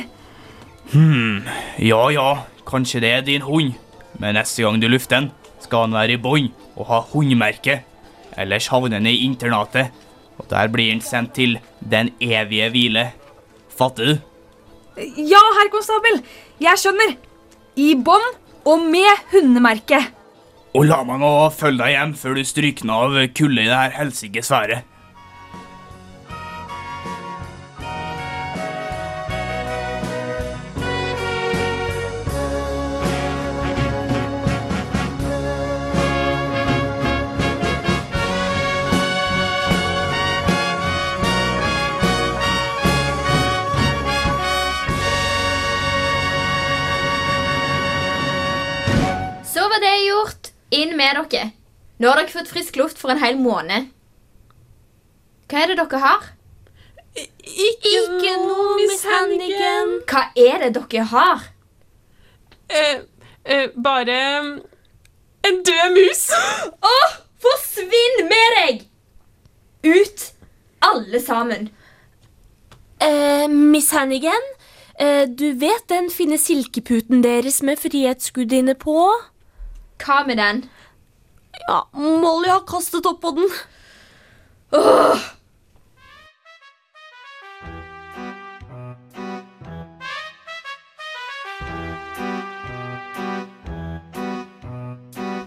Hm, 0.94 1.46
ja 1.82 2.02
ja, 2.14 2.28
kanskje 2.70 3.02
det 3.04 3.12
er 3.18 3.26
din 3.26 3.46
hund. 3.46 3.74
Men 4.22 4.38
neste 4.38 4.66
gang 4.66 4.82
du 4.82 4.88
lufter 4.92 5.20
den, 5.20 5.32
skal 5.64 5.88
han 5.88 5.98
være 5.98 6.18
i 6.18 6.22
bånd 6.22 6.52
og 6.76 6.88
ha 6.90 7.02
hundemerke. 7.14 7.82
Ellers 8.40 8.70
havner 8.74 9.00
han 9.00 9.10
i 9.10 9.24
internatet, 9.26 9.92
og 10.40 10.48
der 10.50 10.72
blir 10.74 10.92
han 10.92 11.04
sendt 11.06 11.36
til 11.38 11.58
den 11.80 12.12
evige 12.22 12.70
hvile. 12.74 13.08
Fatter 13.74 14.10
du? 14.10 14.16
Ja, 15.18 15.42
herr 15.58 15.70
konstabel. 15.74 16.22
Jeg 16.62 16.82
skjønner. 16.82 17.16
I 17.78 17.94
bånd 17.98 18.36
og 18.70 18.84
med 18.86 19.24
hundemerke. 19.32 20.00
Og 20.74 20.88
la 20.90 21.04
meg 21.06 21.22
nå 21.22 21.32
følge 21.54 21.84
deg 21.84 21.94
hjem 21.94 22.14
før 22.18 22.38
du 22.38 22.44
strykner 22.46 23.06
av 23.06 23.18
kulde 23.38 23.62
i 23.62 23.70
det 23.70 23.78
her 23.78 23.96
helsike 24.00 24.42
sværet. 24.46 24.90
Fått 52.44 52.52
frisk 52.52 52.76
luft 52.76 52.98
for 53.00 53.14
en 53.14 53.22
hel 53.24 53.38
måned. 53.40 53.86
Hva 55.48 55.62
er 55.64 55.70
det 55.72 55.78
dere 55.80 56.00
har? 56.04 56.26
Ikke 57.16 58.34
noe, 58.42 58.74
Miss 58.82 59.06
Hannigan. 59.08 59.94
Hva 60.10 60.24
er 60.36 60.66
det 60.66 60.74
dere 60.76 61.06
har? 61.14 61.46
Eh, 62.68 63.00
eh, 63.48 63.70
bare 63.86 64.18
en 65.48 65.62
død 65.70 65.96
mus. 65.96 66.26
Åh, 66.92 67.16
forsvinn 67.46 68.28
med 68.28 68.58
deg! 68.58 68.84
Ut, 69.88 70.28
alle 70.92 71.24
sammen. 71.24 71.72
Eh, 73.00 73.48
Miss 73.48 73.96
Hannigan, 73.96 74.52
eh, 75.00 75.30
du 75.32 75.54
vet 75.64 75.88
den 75.88 76.12
fine 76.12 76.36
silkeputen 76.36 77.24
deres 77.24 77.64
med 77.64 77.80
frihetsgudinne 77.80 78.76
på? 78.76 79.00
Hva 80.04 80.26
med 80.28 80.44
den? 80.44 80.66
Ja, 81.68 81.88
Molly 81.94 82.50
har 82.50 82.66
kastet 82.68 83.06
opp 83.06 83.22
på 83.22 83.32
den. 83.32 83.50
Åh! 84.72 85.18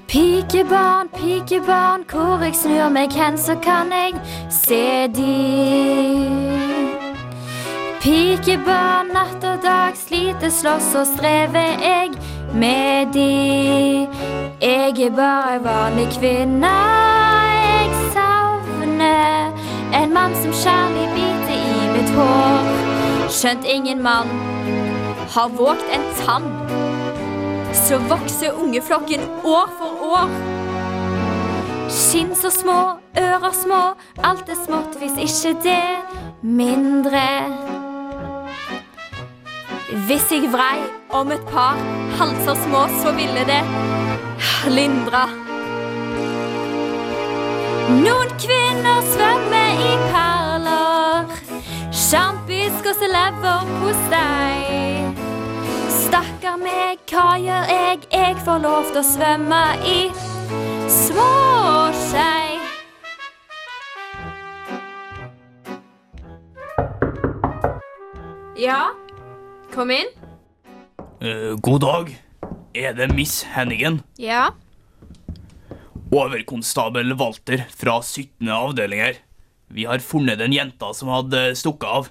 Pikebarn, 0.08 1.08
pikebarn, 1.08 2.04
hvor 2.08 2.40
jeg 2.40 2.54
snur 2.56 2.88
meg 2.88 3.12
hen, 3.12 3.36
så 3.38 3.58
kan 3.60 3.92
jeg 3.92 4.14
se 4.48 5.04
de. 5.12 5.34
Pikebarn, 8.00 9.12
natt 9.12 9.44
og 9.44 9.60
dag, 9.66 9.98
sliter, 9.98 10.48
slåss 10.48 10.94
og 10.96 11.06
strever 11.16 11.76
jeg 11.82 12.14
med 12.54 13.12
de. 13.12 14.45
Jeg 14.60 15.00
er 15.00 15.10
bare 15.10 15.54
ei 15.54 15.58
vanlig 15.64 16.06
kvinne, 16.14 16.68
jeg 17.52 17.88
savner 18.12 19.50
en 19.98 20.12
mann 20.14 20.36
som 20.40 20.54
kjærlig 20.56 21.10
biter 21.12 21.58
i 21.58 21.90
mitt 21.92 22.12
hår. 22.16 22.70
Skjønt 23.28 23.68
ingen 23.68 24.00
mann 24.02 24.30
har 25.34 25.52
våget 25.58 25.84
en 25.92 26.06
tann, 26.22 26.48
så 27.72 27.98
vokser 28.08 28.56
ungeflokken 28.56 29.26
år 29.44 29.68
for 29.76 30.06
år. 30.08 30.32
Skinn 31.92 32.32
så 32.34 32.50
små, 32.50 32.78
ører 33.18 33.52
små, 33.52 33.82
alt 34.24 34.48
er 34.48 34.62
smått 34.64 34.96
hvis 35.02 35.20
ikke 35.26 35.52
det 35.68 35.84
mindre. 36.40 37.26
Hvis 40.08 40.32
jeg 40.32 40.48
vrei 40.48 40.80
om 41.12 41.28
et 41.36 41.44
par 41.52 41.76
halser 42.16 42.56
små, 42.64 42.86
så 43.04 43.12
ville 43.20 43.44
det 43.52 43.95
lindra. 44.70 45.26
Noen 47.86 48.32
kvinner 48.42 49.04
svømmer 49.12 49.82
i 49.86 49.92
perler, 50.10 51.36
sjampisk 51.94 52.88
og 52.90 53.04
leverpostei. 53.14 55.06
Stakkar 56.00 56.58
meg, 56.60 56.98
hva 57.10 57.28
gjør 57.38 57.70
jeg? 57.70 58.02
Jeg 58.12 58.36
får 58.44 58.58
lov 58.66 58.90
til 58.90 59.00
å 59.02 59.06
svømme 59.06 59.62
i 59.86 59.98
småskei. 60.90 62.56
Ja, 68.56 68.82
kom 69.74 69.90
inn. 69.92 70.08
Eh, 71.20 71.52
god 71.60 71.80
dag. 71.84 72.25
Er 72.76 72.92
det 72.92 73.06
Miss 73.16 73.40
Hennigan? 73.54 74.02
Ja. 74.20 74.50
Overkonstabel 76.12 77.14
Walter 77.16 77.62
fra 77.72 78.02
17. 78.02 78.50
avdeling 78.52 79.00
her. 79.00 79.16
Vi 79.72 79.86
har 79.88 80.02
funnet 80.04 80.42
en 80.44 80.52
jenta 80.52 80.90
som 80.94 81.08
hadde 81.08 81.54
stukket 81.56 81.88
av. 81.88 82.10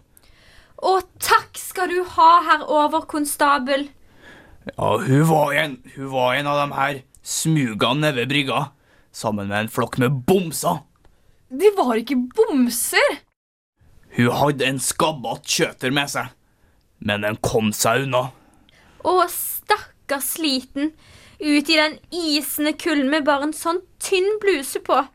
Å, 0.82 0.95
takk 1.21 1.60
skal 1.62 1.93
du 1.93 1.99
ha, 2.15 2.32
herr 2.47 2.65
overkonstabel. 2.65 3.86
Ja, 4.71 4.89
hun 5.06 5.28
var 5.30 5.54
en, 5.54 5.78
hun 5.93 6.10
var 6.15 6.34
en 6.34 6.49
av 6.49 6.58
dem 6.63 6.73
her 6.80 6.99
smuga 7.21 7.93
nede 7.93 8.23
ved 8.23 8.34
brygga, 8.34 8.65
sammen 9.13 9.51
med 9.51 9.67
en 9.67 9.71
flokk 9.71 9.99
med 10.01 10.23
bomser. 10.25 10.82
De 11.54 11.69
var 11.78 12.01
ikke 12.01 12.17
bomser. 12.34 13.19
Hun 14.17 14.34
hadde 14.34 14.65
en 14.65 14.82
skabbete 14.82 15.45
kjøter 15.60 15.93
med 15.93 16.10
seg, 16.10 16.34
men 17.06 17.21
den 17.21 17.38
kom 17.45 17.69
seg 17.69 18.08
unna. 18.08 18.32
Å, 19.06 19.19
stakkars 20.05 20.23
sliten. 20.23 20.93
ut 21.39 21.69
i 21.69 21.75
den 21.75 21.99
isende 22.11 22.73
kulden 22.73 23.09
med 23.09 23.25
bare 23.25 23.43
en 23.43 23.53
sånn 23.53 23.81
tynn 23.99 24.39
bluse 24.39 24.79
på. 24.79 25.05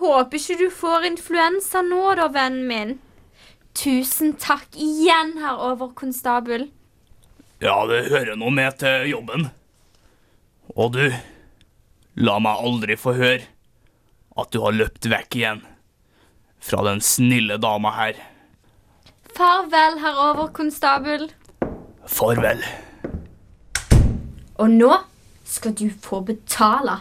Håper 0.00 0.38
ikke 0.38 0.56
du 0.58 0.70
får 0.72 1.04
influensa 1.04 1.82
nå, 1.82 2.14
da, 2.16 2.28
vennen 2.32 2.66
min. 2.66 2.94
Tusen 3.74 4.32
takk 4.40 4.72
igjen, 4.74 5.36
herr 5.38 5.60
overkonstabel. 5.60 6.70
Ja, 7.60 7.84
det 7.86 8.08
hører 8.08 8.36
noe 8.36 8.50
med 8.50 8.78
til 8.80 9.10
jobben. 9.10 9.50
Og 10.74 10.96
du, 10.96 11.12
la 12.16 12.38
meg 12.40 12.64
aldri 12.64 12.96
få 12.96 13.12
høre 13.12 13.44
at 14.40 14.50
du 14.52 14.62
har 14.64 14.72
løpt 14.72 15.04
vekk 15.04 15.36
igjen 15.36 15.60
fra 16.62 16.80
den 16.88 17.04
snille 17.04 17.58
dama 17.60 17.92
her. 17.98 18.16
Farvel, 19.36 20.00
herr 20.00 20.24
overkonstabel. 20.30 21.28
Farvel. 22.08 22.64
Og 24.60 24.70
nå 24.70 24.92
skal 25.48 25.74
du 25.78 25.88
få 26.02 26.20
betale. 26.26 27.00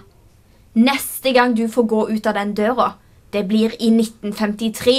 Neste 0.74 1.34
gang 1.36 1.56
du 1.58 1.68
får 1.68 1.88
gå 1.92 2.02
ut 2.10 2.28
av 2.28 2.38
den 2.40 2.54
døra, 2.56 2.94
det 3.34 3.44
blir 3.48 3.76
i 3.80 3.90
1953. 3.92 4.98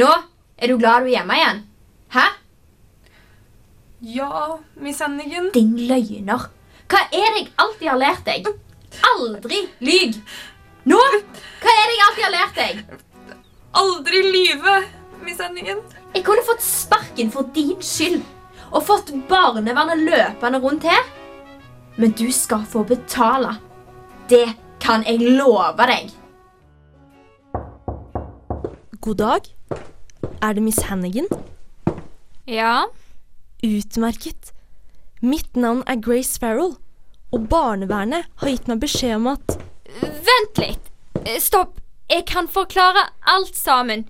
Nå 0.00 0.08
er 0.56 0.68
du 0.68 0.78
glad 0.78 1.04
du 1.04 1.10
er 1.10 1.16
hjemme 1.16 1.36
igjen? 1.36 1.62
Hæ? 2.12 2.26
Ja, 4.02 4.58
Miss 4.82 5.00
Hennigan. 5.00 5.50
Din 5.54 5.76
løgner. 5.88 6.48
Hva 6.90 7.00
er 7.08 7.28
det 7.32 7.44
jeg 7.44 7.52
alltid 7.64 7.88
har 7.88 8.00
lært 8.00 8.26
deg? 8.26 8.48
Aldri 9.12 9.62
lyg. 9.80 10.18
Nå? 10.90 10.98
Hva 11.62 11.72
er 11.72 11.88
det 11.88 11.96
jeg 11.96 12.06
alltid 12.08 12.26
har 12.26 12.34
lært 12.34 12.60
deg? 12.60 12.82
Aldri 13.82 14.22
lyve, 14.26 14.76
Miss 15.24 15.40
Hennigan. 15.40 15.80
Jeg 16.12 16.24
kunne 16.26 16.44
fått 16.44 16.64
sparken 16.64 17.30
for 17.32 17.48
din 17.54 17.78
skyld 17.80 18.20
og 18.72 18.84
fått 18.84 19.12
barnevernet 19.28 20.04
løpende 20.04 20.60
rundt 20.60 20.84
her. 20.88 21.04
Men 21.96 22.12
du 22.18 22.32
skal 22.32 22.64
få 22.68 22.84
betale. 22.88 23.56
Det 24.28 24.46
kan 24.80 25.04
jeg 25.06 25.20
love 25.20 25.86
deg. 25.86 26.10
God 29.02 29.18
dag. 29.18 29.48
Er 30.42 30.52
det 30.52 30.62
Miss 30.62 30.82
Hannigan? 30.88 31.26
Ja? 32.46 32.84
Utmerket. 33.62 34.52
Mitt 35.22 35.56
navn 35.56 35.82
er 35.86 36.00
Grace 36.02 36.40
Farrell, 36.40 36.74
og 37.32 37.48
barnevernet 37.48 38.26
har 38.42 38.50
gitt 38.50 38.66
meg 38.70 38.80
beskjed 38.82 39.20
om 39.20 39.28
at 39.36 39.58
Vent 40.02 40.58
litt. 40.58 40.90
Eh, 41.26 41.38
Stopp. 41.38 41.78
Jeg 42.10 42.24
kan 42.26 42.48
forklare 42.48 43.06
alt 43.28 43.56
sammen. 43.56 44.06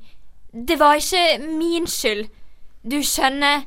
Det 0.52 0.78
var 0.80 1.00
ikke 1.00 1.42
min 1.58 1.86
skyld. 1.86 2.28
Du 2.82 2.98
skjønner, 3.04 3.64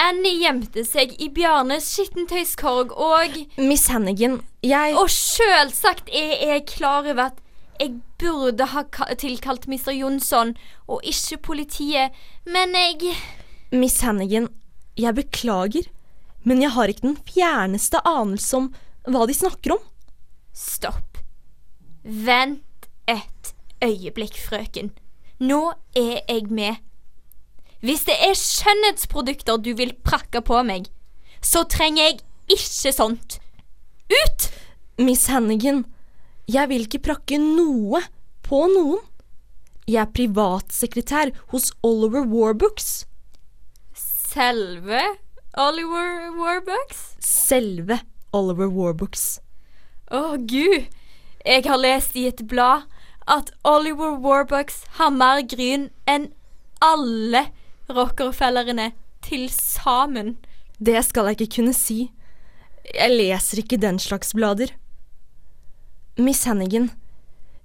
Annie 0.00 0.40
gjemte 0.40 0.84
seg 0.88 1.12
i 1.20 1.28
Bjarnes 1.32 1.86
skittentøyskorg 1.92 2.94
og 2.96 3.36
Miss 3.60 3.90
Hannigan, 3.92 4.40
jeg 4.64 4.96
Og 4.98 5.10
selvsagt 5.12 6.08
er 6.08 6.34
jeg 6.40 6.66
klar 6.70 7.04
over 7.04 7.28
at 7.28 7.40
jeg 7.80 7.98
burde 8.20 8.68
ha 8.72 8.84
tilkalt 9.18 9.66
Mr. 9.68 9.90
Jonsson 9.96 10.54
og 10.86 11.02
ikke 11.04 11.40
politiet, 11.50 12.14
men 12.46 12.76
jeg 12.78 13.14
Miss 13.72 14.00
Hannigan, 14.04 14.48
jeg 14.96 15.16
beklager, 15.16 15.88
men 16.44 16.62
jeg 16.62 16.74
har 16.74 16.92
ikke 16.92 17.08
den 17.08 17.18
fjerneste 17.26 18.02
anelse 18.06 18.56
om 18.58 18.70
hva 19.08 19.26
de 19.26 19.34
snakker 19.34 19.74
om. 19.74 19.82
Stopp. 20.54 21.18
Vent 22.04 22.88
et 23.08 23.54
øyeblikk, 23.82 24.36
frøken. 24.38 24.92
Nå 25.42 25.72
er 25.96 26.20
jeg 26.28 26.50
med. 26.50 26.78
Hvis 27.82 28.04
det 28.06 28.14
er 28.22 28.36
skjønnhetsprodukter 28.38 29.58
du 29.58 29.72
vil 29.74 29.94
prakke 30.06 30.38
på 30.46 30.60
meg, 30.66 30.86
så 31.42 31.64
trenger 31.66 32.04
jeg 32.04 32.20
ikke 32.54 32.92
sånt. 32.94 33.38
Ut! 34.06 34.50
Miss 35.02 35.26
Hannigan, 35.32 35.82
jeg 36.46 36.68
vil 36.70 36.86
ikke 36.86 37.02
prakke 37.08 37.40
noe 37.42 38.04
på 38.46 38.60
noen. 38.70 39.02
Jeg 39.88 39.98
er 40.04 40.12
privatsekretær 40.14 41.32
hos 41.50 41.72
Oliver 41.82 42.22
Warbooks. 42.30 43.02
Selve 43.98 45.00
Oliver 45.58 46.30
Warbucks? 46.38 47.00
Selve 47.18 47.98
Oliver 48.32 48.70
Warbooks. 48.70 49.40
Å, 50.06 50.38
gud. 50.38 50.86
Jeg 51.42 51.64
har 51.66 51.82
lest 51.82 52.14
i 52.14 52.28
et 52.30 52.44
blad 52.46 52.86
at 53.26 53.50
Oliver 53.66 54.14
Warbucks 54.22 54.84
har 55.00 55.10
mer 55.10 55.42
gryn 55.50 55.90
enn 56.06 56.30
alle 56.78 57.48
Rockefellerene 57.96 58.92
til 59.24 59.48
sammen. 59.52 60.36
Det 60.78 60.98
skal 61.06 61.30
jeg 61.30 61.40
ikke 61.40 61.56
kunne 61.58 61.74
si. 61.76 62.10
Jeg 62.92 63.14
leser 63.14 63.62
ikke 63.62 63.78
den 63.80 64.00
slags 64.02 64.32
blader. 64.34 64.72
Miss 66.18 66.44
Hannigan, 66.44 66.90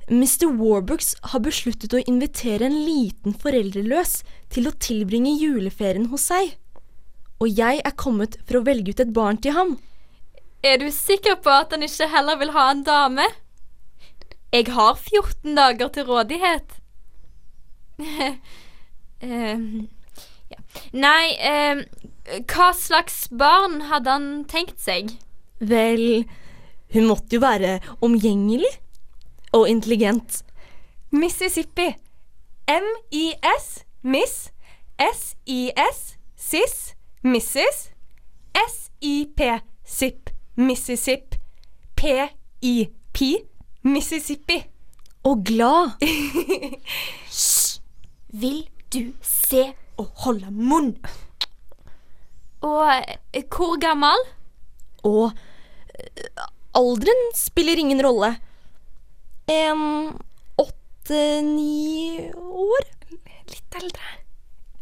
Mr. 0.08 0.48
Warbooks 0.56 1.16
har 1.34 1.42
besluttet 1.44 1.92
å 1.92 2.04
invitere 2.08 2.70
en 2.70 2.78
liten 2.86 3.34
foreldreløs 3.36 4.22
til 4.54 4.70
å 4.70 4.76
tilbringe 4.80 5.34
juleferien 5.36 6.08
hos 6.14 6.30
seg. 6.30 6.54
Og 7.44 7.52
jeg 7.52 7.82
er 7.84 7.98
kommet 8.00 8.38
for 8.46 8.60
å 8.60 8.64
velge 8.70 8.94
ut 8.94 9.04
et 9.04 9.12
barn 9.14 9.42
til 9.44 9.58
ham. 9.58 9.76
Er 10.64 10.80
du 10.80 10.88
sikker 10.94 11.36
på 11.44 11.52
at 11.52 11.76
han 11.76 11.84
ikke 11.86 12.08
heller 12.14 12.40
vil 12.40 12.54
ha 12.56 12.70
en 12.72 12.86
dame? 12.88 13.28
Jeg 14.56 14.72
har 14.72 14.96
14 14.96 15.60
dager 15.60 15.92
til 15.92 16.08
rådighet. 16.08 16.80
eh. 19.28 19.68
Nei, 20.94 21.36
eh, 21.40 21.86
hva 22.48 22.72
slags 22.76 23.28
barn 23.32 23.82
hadde 23.92 24.12
han 24.12 24.28
tenkt 24.50 24.80
seg? 24.84 25.14
Vel, 25.60 26.26
hun 26.94 27.08
måtte 27.10 27.38
jo 27.38 27.44
være 27.44 27.80
omgjengelig 28.02 28.74
og 29.56 29.70
intelligent. 29.70 30.44
Mississippi. 31.12 31.94
M-I-S, 32.68 33.86
Miss. 34.04 34.52
S-I-S, 35.00 36.18
Sis. 36.36 36.78
Mrs. 37.24 37.90
S-I-P, 38.54 39.42
Sipp. 39.84 40.30
Mississippi. 40.56 41.38
P-I-P, 41.96 43.20
Mississippi. 43.84 44.64
Og 45.24 45.44
glad. 45.46 45.90
Hysj! 47.28 47.82
Vil 48.30 48.70
du 48.94 49.14
se 49.22 49.74
og 49.98 50.12
holde 50.24 50.52
munn? 50.54 50.94
Og 52.66 52.84
eh, 52.94 53.46
hvor 53.54 53.78
gammel? 53.82 54.24
Og 55.08 55.32
eh, 55.94 56.46
alderen 56.78 57.24
spiller 57.38 57.80
ingen 57.82 58.02
rolle. 58.06 58.34
En 59.50 60.14
åtte-ni 60.60 62.28
år? 62.34 62.90
Litt 63.48 63.80
eldre. 63.80 64.12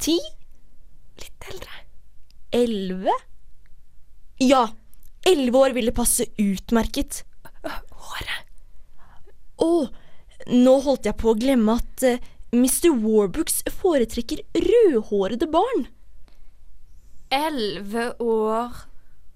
Ti? 0.01 0.17
Litt 1.21 1.49
eldre. 1.51 1.83
Elleve? 2.55 3.13
Ja, 4.41 4.65
elleve 5.27 5.61
år 5.67 5.75
ville 5.77 5.95
passe 5.95 6.27
utmerket. 6.41 7.23
Håret. 7.65 8.41
Å, 9.63 9.69
nå 10.51 10.73
holdt 10.83 11.07
jeg 11.07 11.15
på 11.19 11.31
å 11.31 11.37
glemme 11.39 11.77
at 11.79 12.03
eh, 12.07 12.31
Mr. 12.55 12.91
Warbooks 12.93 13.63
foretrekker 13.81 14.43
rødhårede 14.55 15.47
barn. 15.51 15.87
Elleve 17.31 18.13
år 18.21 18.85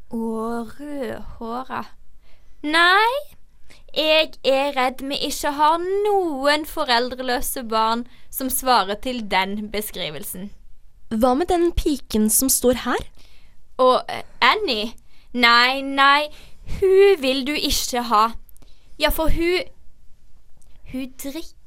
og 0.09 0.79
rødhåra. 0.79 1.83
Nei, 2.63 3.15
jeg 3.95 4.31
er 4.43 4.71
redd 4.77 5.01
vi 5.09 5.17
ikke 5.29 5.51
har 5.57 5.77
noen 5.81 6.65
foreldreløse 6.69 7.63
barn 7.67 8.05
som 8.31 8.49
svarer 8.53 8.99
til 9.03 9.23
den 9.31 9.69
beskrivelsen. 9.73 10.51
Hva 11.09 11.33
med 11.33 11.49
den 11.49 11.71
piken 11.73 12.29
som 12.29 12.51
står 12.53 12.83
her? 12.85 13.05
Og 13.81 14.03
eh, 14.09 14.23
Annie? 14.45 14.93
Nei, 15.33 15.81
nei, 15.81 16.29
hun 16.79 17.21
vil 17.21 17.45
du 17.47 17.53
ikke 17.53 18.03
ha. 18.11 18.25
Ja, 18.99 19.09
for 19.09 19.29
hun 19.33 19.75
Hun 20.91 21.11
drikker, 21.21 21.58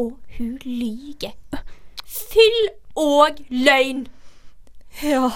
og 0.00 0.16
hun 0.36 0.58
lyger. 0.64 1.34
Fyll 2.04 2.60
og 2.98 3.40
løgn. 3.50 4.06
Ja, 5.02 5.30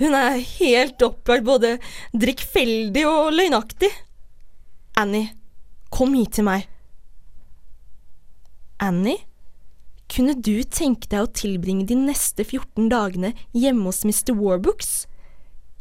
hun 0.00 0.16
er 0.16 0.38
helt 0.58 1.02
opplagt 1.04 1.44
både 1.44 1.76
drikkfeldig 2.16 3.06
og 3.08 3.32
løgnaktig. 3.36 3.90
Annie, 5.00 5.32
kom 5.92 6.14
hit 6.16 6.38
til 6.38 6.48
meg. 6.48 6.68
Annie, 8.80 9.20
kunne 10.10 10.34
du 10.34 10.62
tenke 10.64 11.08
deg 11.12 11.24
å 11.24 11.32
tilbringe 11.36 11.86
de 11.86 11.96
neste 11.98 12.44
14 12.44 12.88
dagene 12.90 13.34
hjemme 13.52 13.86
hos 13.90 14.02
Mr. 14.08 14.32
Warbooks? 14.36 15.04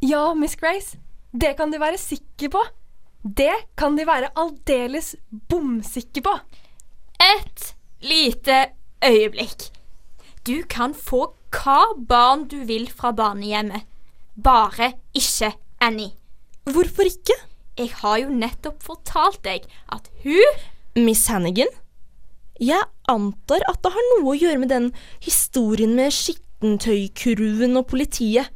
Ja, 0.06 0.34
Miss 0.36 0.56
Grace. 0.60 1.00
Det 1.32 1.56
kan 1.58 1.72
de 1.72 1.80
være 1.82 2.00
sikre 2.00 2.52
på. 2.54 2.62
Det 3.24 3.54
kan 3.80 3.98
de 3.98 4.06
være 4.08 4.32
aldeles 4.40 5.16
bomsikre 5.52 6.24
på. 6.28 6.36
Et 7.20 7.76
lite 8.02 8.66
øyeblikk. 9.06 9.70
Du 10.48 10.62
kan 10.70 10.94
få 10.96 11.34
hva 11.52 11.82
barn 12.08 12.48
du 12.48 12.64
vil 12.66 12.88
fra 12.92 13.12
barnehjemmet. 13.12 13.84
Bare 14.44 14.94
ikke 15.14 15.52
Annie. 15.82 16.14
Hvorfor 16.64 17.04
ikke? 17.10 17.36
Jeg 17.78 17.92
har 18.02 18.18
jo 18.20 18.30
nettopp 18.30 18.84
fortalt 18.84 19.44
deg 19.44 19.68
at 19.92 20.10
hun 20.24 21.04
Miss 21.06 21.28
Hannigan? 21.28 21.70
Jeg 22.60 22.82
antar 23.08 23.64
at 23.70 23.80
det 23.84 23.92
har 23.94 24.08
noe 24.14 24.34
å 24.34 24.38
gjøre 24.38 24.60
med 24.60 24.72
den 24.72 24.90
historien 25.24 25.94
med 25.96 26.12
skittentøykurven 26.12 27.80
og 27.80 27.88
politiet. 27.88 28.52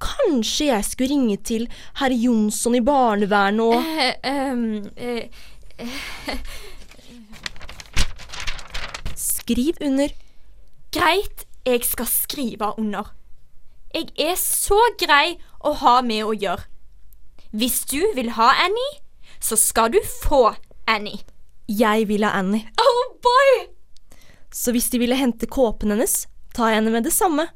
Kanskje 0.00 0.70
jeg 0.70 0.84
skulle 0.84 1.12
ringe 1.12 1.36
til 1.44 1.66
herr 2.00 2.12
Jonsson 2.12 2.76
i 2.76 2.84
barnevernet 2.84 3.64
og 3.64 3.76
Eh, 3.76 4.16
eh, 4.24 5.28
eh, 5.78 6.40
Skriv 9.46 9.76
under. 9.80 10.10
Greit, 10.90 11.44
jeg 11.62 11.84
skal 11.86 12.06
skrive 12.10 12.72
under. 12.80 13.12
Jeg 13.94 14.08
er 14.18 14.34
så 14.40 14.78
grei 14.98 15.36
å 15.62 15.70
ha 15.84 16.00
med 16.02 16.24
å 16.26 16.32
gjøre. 16.34 16.64
Hvis 17.54 17.84
du 17.86 18.00
vil 18.16 18.32
ha 18.34 18.48
Annie, 18.64 18.96
så 19.38 19.54
skal 19.54 19.92
du 19.94 20.00
få 20.02 20.56
Annie. 20.90 21.22
Jeg 21.70 22.08
vil 22.10 22.26
ha 22.26 22.32
Annie. 22.40 22.66
Oh 22.82 23.14
boy! 23.22 23.54
Så 24.50 24.74
hvis 24.74 24.90
de 24.90 24.98
ville 24.98 25.14
hente 25.14 25.46
kåpen 25.46 25.94
hennes, 25.94 26.24
tar 26.50 26.72
jeg 26.72 26.80
henne 26.80 26.96
med 26.96 27.06
det 27.06 27.14
samme. 27.14 27.46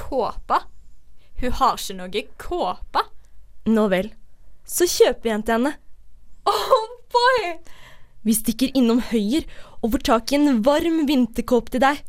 Kåpa? 0.00 0.62
Hun 1.42 1.56
har 1.60 1.76
ikke 1.76 1.98
noe 2.00 2.26
kåpe. 2.40 3.04
Nå 3.68 3.90
vel. 3.92 4.08
Så 4.64 4.88
kjøper 4.88 5.28
vi 5.28 5.36
en 5.36 5.44
til 5.44 5.58
henne. 5.58 5.76
Oh 6.48 6.96
boy! 7.12 7.56
Vi 8.24 8.32
stikker 8.32 8.72
innom 8.72 9.04
Høyer 9.10 9.44
og 9.84 9.92
får 9.92 10.04
tak 10.08 10.32
i 10.32 10.38
en 10.38 10.62
varm 10.64 11.02
vinterkåpe 11.08 11.74
til 11.74 11.82
deg. 11.84 12.00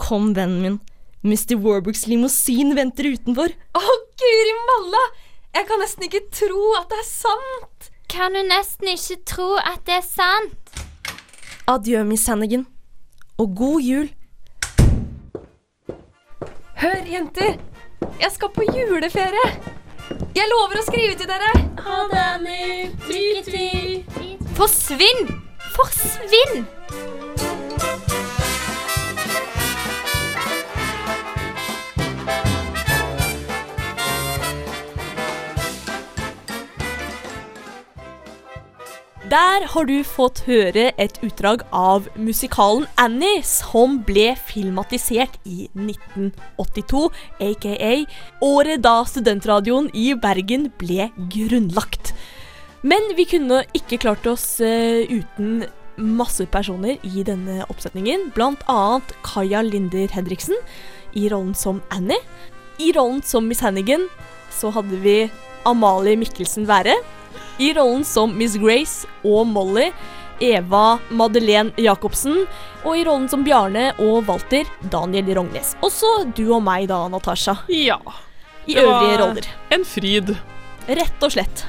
Kom, 0.00 0.34
vennen 0.36 0.60
min. 0.60 0.78
Mr. 1.24 1.56
Warbrooks 1.60 2.06
limousin 2.08 2.74
venter 2.76 3.08
utenfor. 3.14 3.52
Å, 3.76 3.96
guri 4.20 4.54
malla! 4.68 5.02
Jeg 5.56 5.66
kan 5.66 5.80
nesten 5.82 6.06
ikke 6.06 6.22
tro 6.32 6.66
at 6.78 6.92
det 6.92 7.00
er 7.00 7.08
sant. 7.08 7.90
Kan 8.10 8.36
du 8.36 8.42
nesten 8.46 8.92
ikke 8.92 9.18
tro 9.28 9.48
at 9.58 9.82
det 9.88 9.96
er 9.96 10.06
sant? 10.06 10.72
Adjø, 11.70 12.04
Miss 12.04 12.28
Hannigan. 12.28 12.66
Og 13.40 13.56
god 13.56 13.84
jul. 13.86 14.08
Hør, 16.80 17.00
jenter. 17.08 17.56
Jeg 18.20 18.32
skal 18.36 18.52
på 18.52 18.66
juleferie. 18.68 19.46
Jeg 20.36 20.48
lover 20.52 20.80
å 20.80 20.84
skrive 20.84 21.16
til 21.16 21.30
dere. 21.30 21.52
Ha 21.80 22.02
det, 22.12 22.26
Annie. 22.26 22.90
Lykke 23.08 23.46
til. 23.48 24.44
Forsvinn! 24.58 25.32
Forsvinn! 25.76 26.68
Der 39.30 39.62
har 39.72 39.84
du 39.86 40.00
fått 40.02 40.40
høre 40.48 40.88
et 40.98 41.18
utdrag 41.22 41.60
av 41.70 42.08
musikalen 42.18 42.88
Annie, 42.98 43.44
som 43.46 44.00
ble 44.02 44.32
filmatisert 44.34 45.36
i 45.46 45.68
1982, 45.76 47.02
aka 47.46 47.90
året 48.42 48.82
da 48.82 48.96
studentradioen 49.06 49.86
i 49.94 50.08
Bergen 50.18 50.66
ble 50.80 51.12
grunnlagt. 51.30 52.10
Men 52.82 53.12
vi 53.14 53.28
kunne 53.30 53.62
ikke 53.76 54.00
klart 54.02 54.26
oss 54.26 54.56
eh, 54.64 55.06
uten 55.06 55.62
masse 56.00 56.46
personer 56.50 56.98
i 57.06 57.24
denne 57.26 57.64
oppsetningen, 57.68 58.30
annet 58.66 59.14
Kaja 59.22 59.62
Linder 59.62 60.08
Henriksen 60.12 60.56
i 61.14 61.28
rollen 61.28 61.54
som 61.54 61.82
Annie. 61.90 62.18
I 62.78 62.92
rollen 62.92 63.22
som 63.22 63.46
Miss 63.48 63.60
Hannigan 63.60 64.08
så 64.50 64.70
hadde 64.70 64.96
vi 65.02 65.30
Amalie 65.68 66.16
Mikkelsen 66.16 66.66
Være. 66.68 66.94
I 67.60 67.72
rollen 67.76 68.04
som 68.04 68.32
Miss 68.38 68.56
Grace 68.56 69.08
og 69.24 69.46
Molly, 69.46 69.90
Eva 70.40 70.98
Madeleine 71.10 71.74
Jacobsen. 71.76 72.46
Og 72.84 72.96
i 72.96 73.04
rollen 73.04 73.28
som 73.28 73.44
Bjarne 73.44 73.90
og 74.00 74.24
Walter, 74.28 74.68
Daniel 74.80 75.34
Rognes. 75.36 75.74
Også 75.84 76.30
du 76.36 76.46
og 76.54 76.64
meg 76.64 76.88
da, 76.88 77.02
Natasha. 77.12 77.58
Ja. 77.68 78.00
I 78.66 78.78
øvrige 78.80 79.20
roller. 79.20 79.52
En 79.74 79.84
fryd. 79.84 80.34
Rett 80.88 81.26
og 81.26 81.36
slett. 81.36 81.66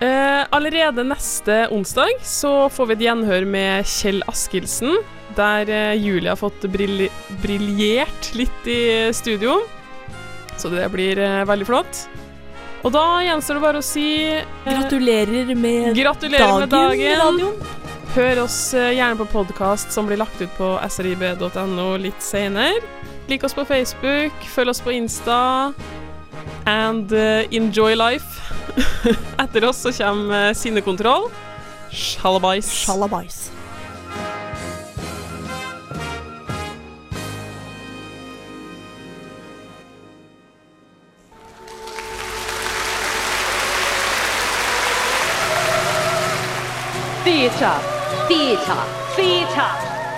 Eh, 0.00 0.46
allerede 0.50 1.04
neste 1.04 1.66
onsdag 1.68 2.22
så 2.24 2.68
får 2.72 2.86
vi 2.88 2.94
et 2.96 3.02
gjenhør 3.04 3.44
med 3.44 3.84
Kjell 3.84 4.22
Askildsen, 4.30 4.96
der 5.36 5.68
eh, 5.68 5.98
Julie 6.00 6.32
har 6.32 6.40
fått 6.40 6.64
briljert 6.72 8.30
litt 8.32 8.70
i 8.70 8.80
studio. 9.12 9.58
Så 10.56 10.72
det 10.72 10.88
blir 10.94 11.20
eh, 11.20 11.44
veldig 11.48 11.68
flott. 11.68 12.06
Og 12.80 12.94
da 12.94 13.04
gjenstår 13.26 13.58
det 13.58 13.64
bare 13.66 13.82
å 13.82 13.84
si 13.84 14.06
eh, 14.24 14.48
Gratulerer 14.64 15.52
med 15.52 15.92
Gratulerer 15.98 16.62
med 16.62 16.72
dagen, 16.72 17.20
dagen. 17.20 17.78
Hør 18.16 18.44
oss 18.46 18.58
eh, 18.72 18.94
gjerne 18.96 19.20
på 19.20 19.28
podkast 19.36 19.92
som 19.92 20.08
blir 20.08 20.20
lagt 20.20 20.40
ut 20.40 20.52
på 20.56 20.72
srib.no 20.88 21.90
litt 22.00 22.24
senere. 22.24 22.80
Lik 23.28 23.44
oss 23.46 23.54
på 23.54 23.68
Facebook, 23.68 24.48
følg 24.48 24.72
oss 24.72 24.80
på 24.82 24.96
Insta. 24.96 25.40
And 26.66 27.12
eh, 27.12 27.46
enjoy 27.50 27.94
life. 27.94 28.40
Etter 29.38 29.64
oss 29.64 29.82
så 29.82 29.92
kommer 29.92 30.48
eh, 30.48 30.54
Sinnekontroll. 30.54 31.30
Sjalabais. 31.90 32.66
Sjalabais. 32.66 33.52
Theatre, 47.24 47.80
theatre, 48.28 48.82
theatre. 49.16 49.68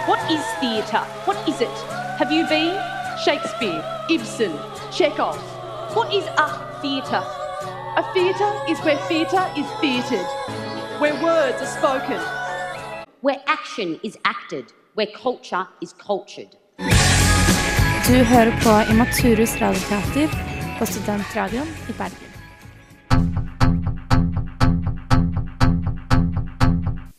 What 0.06 0.18
is 0.30 0.44
theatre? 0.61 1.04
What 1.24 1.37
is 1.48 1.61
it? 1.61 1.68
Have 2.18 2.32
you 2.32 2.46
been? 2.48 2.74
Shakespeare, 3.24 3.85
Ibsen, 4.08 4.52
Chekhov. 4.90 5.51
What 5.94 6.14
is 6.14 6.24
a 6.24 6.48
theatre? 6.81 7.22
A 7.96 8.02
theatre 8.14 8.52
is 8.70 8.78
where 8.81 8.96
theatre 9.09 9.44
is 9.61 9.66
theatred, 9.83 10.26
where 11.00 11.12
words 11.22 11.61
are 11.61 11.66
spoken. 11.66 12.18
Where 13.20 13.37
action 13.46 14.00
is 14.02 14.16
acted, 14.24 14.64
where 14.94 15.09
culture 15.22 15.66
is 15.83 15.92
cultured. 15.92 16.48
Du 18.07 18.24
hører 18.24 18.52
på 18.62 18.92
Imaturus 18.92 19.61
radioteater 19.61 20.28
på 20.78 20.87
Studentradioen 20.87 21.68
i 21.88 21.92
Bergen. 21.92 22.33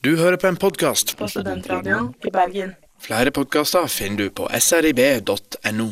Du 0.04 0.18
hører 0.18 0.38
på 0.38 0.48
en 0.48 0.56
podkast 0.56 1.18
På 1.18 1.28
Studentradioen 1.28 2.14
i 2.26 2.32
Bergen. 2.32 2.74
Flere 3.02 3.32
podkaster 3.32 3.88
finner 3.88 4.18
du 4.18 4.30
på 4.30 4.50
srib.no. 4.60 5.90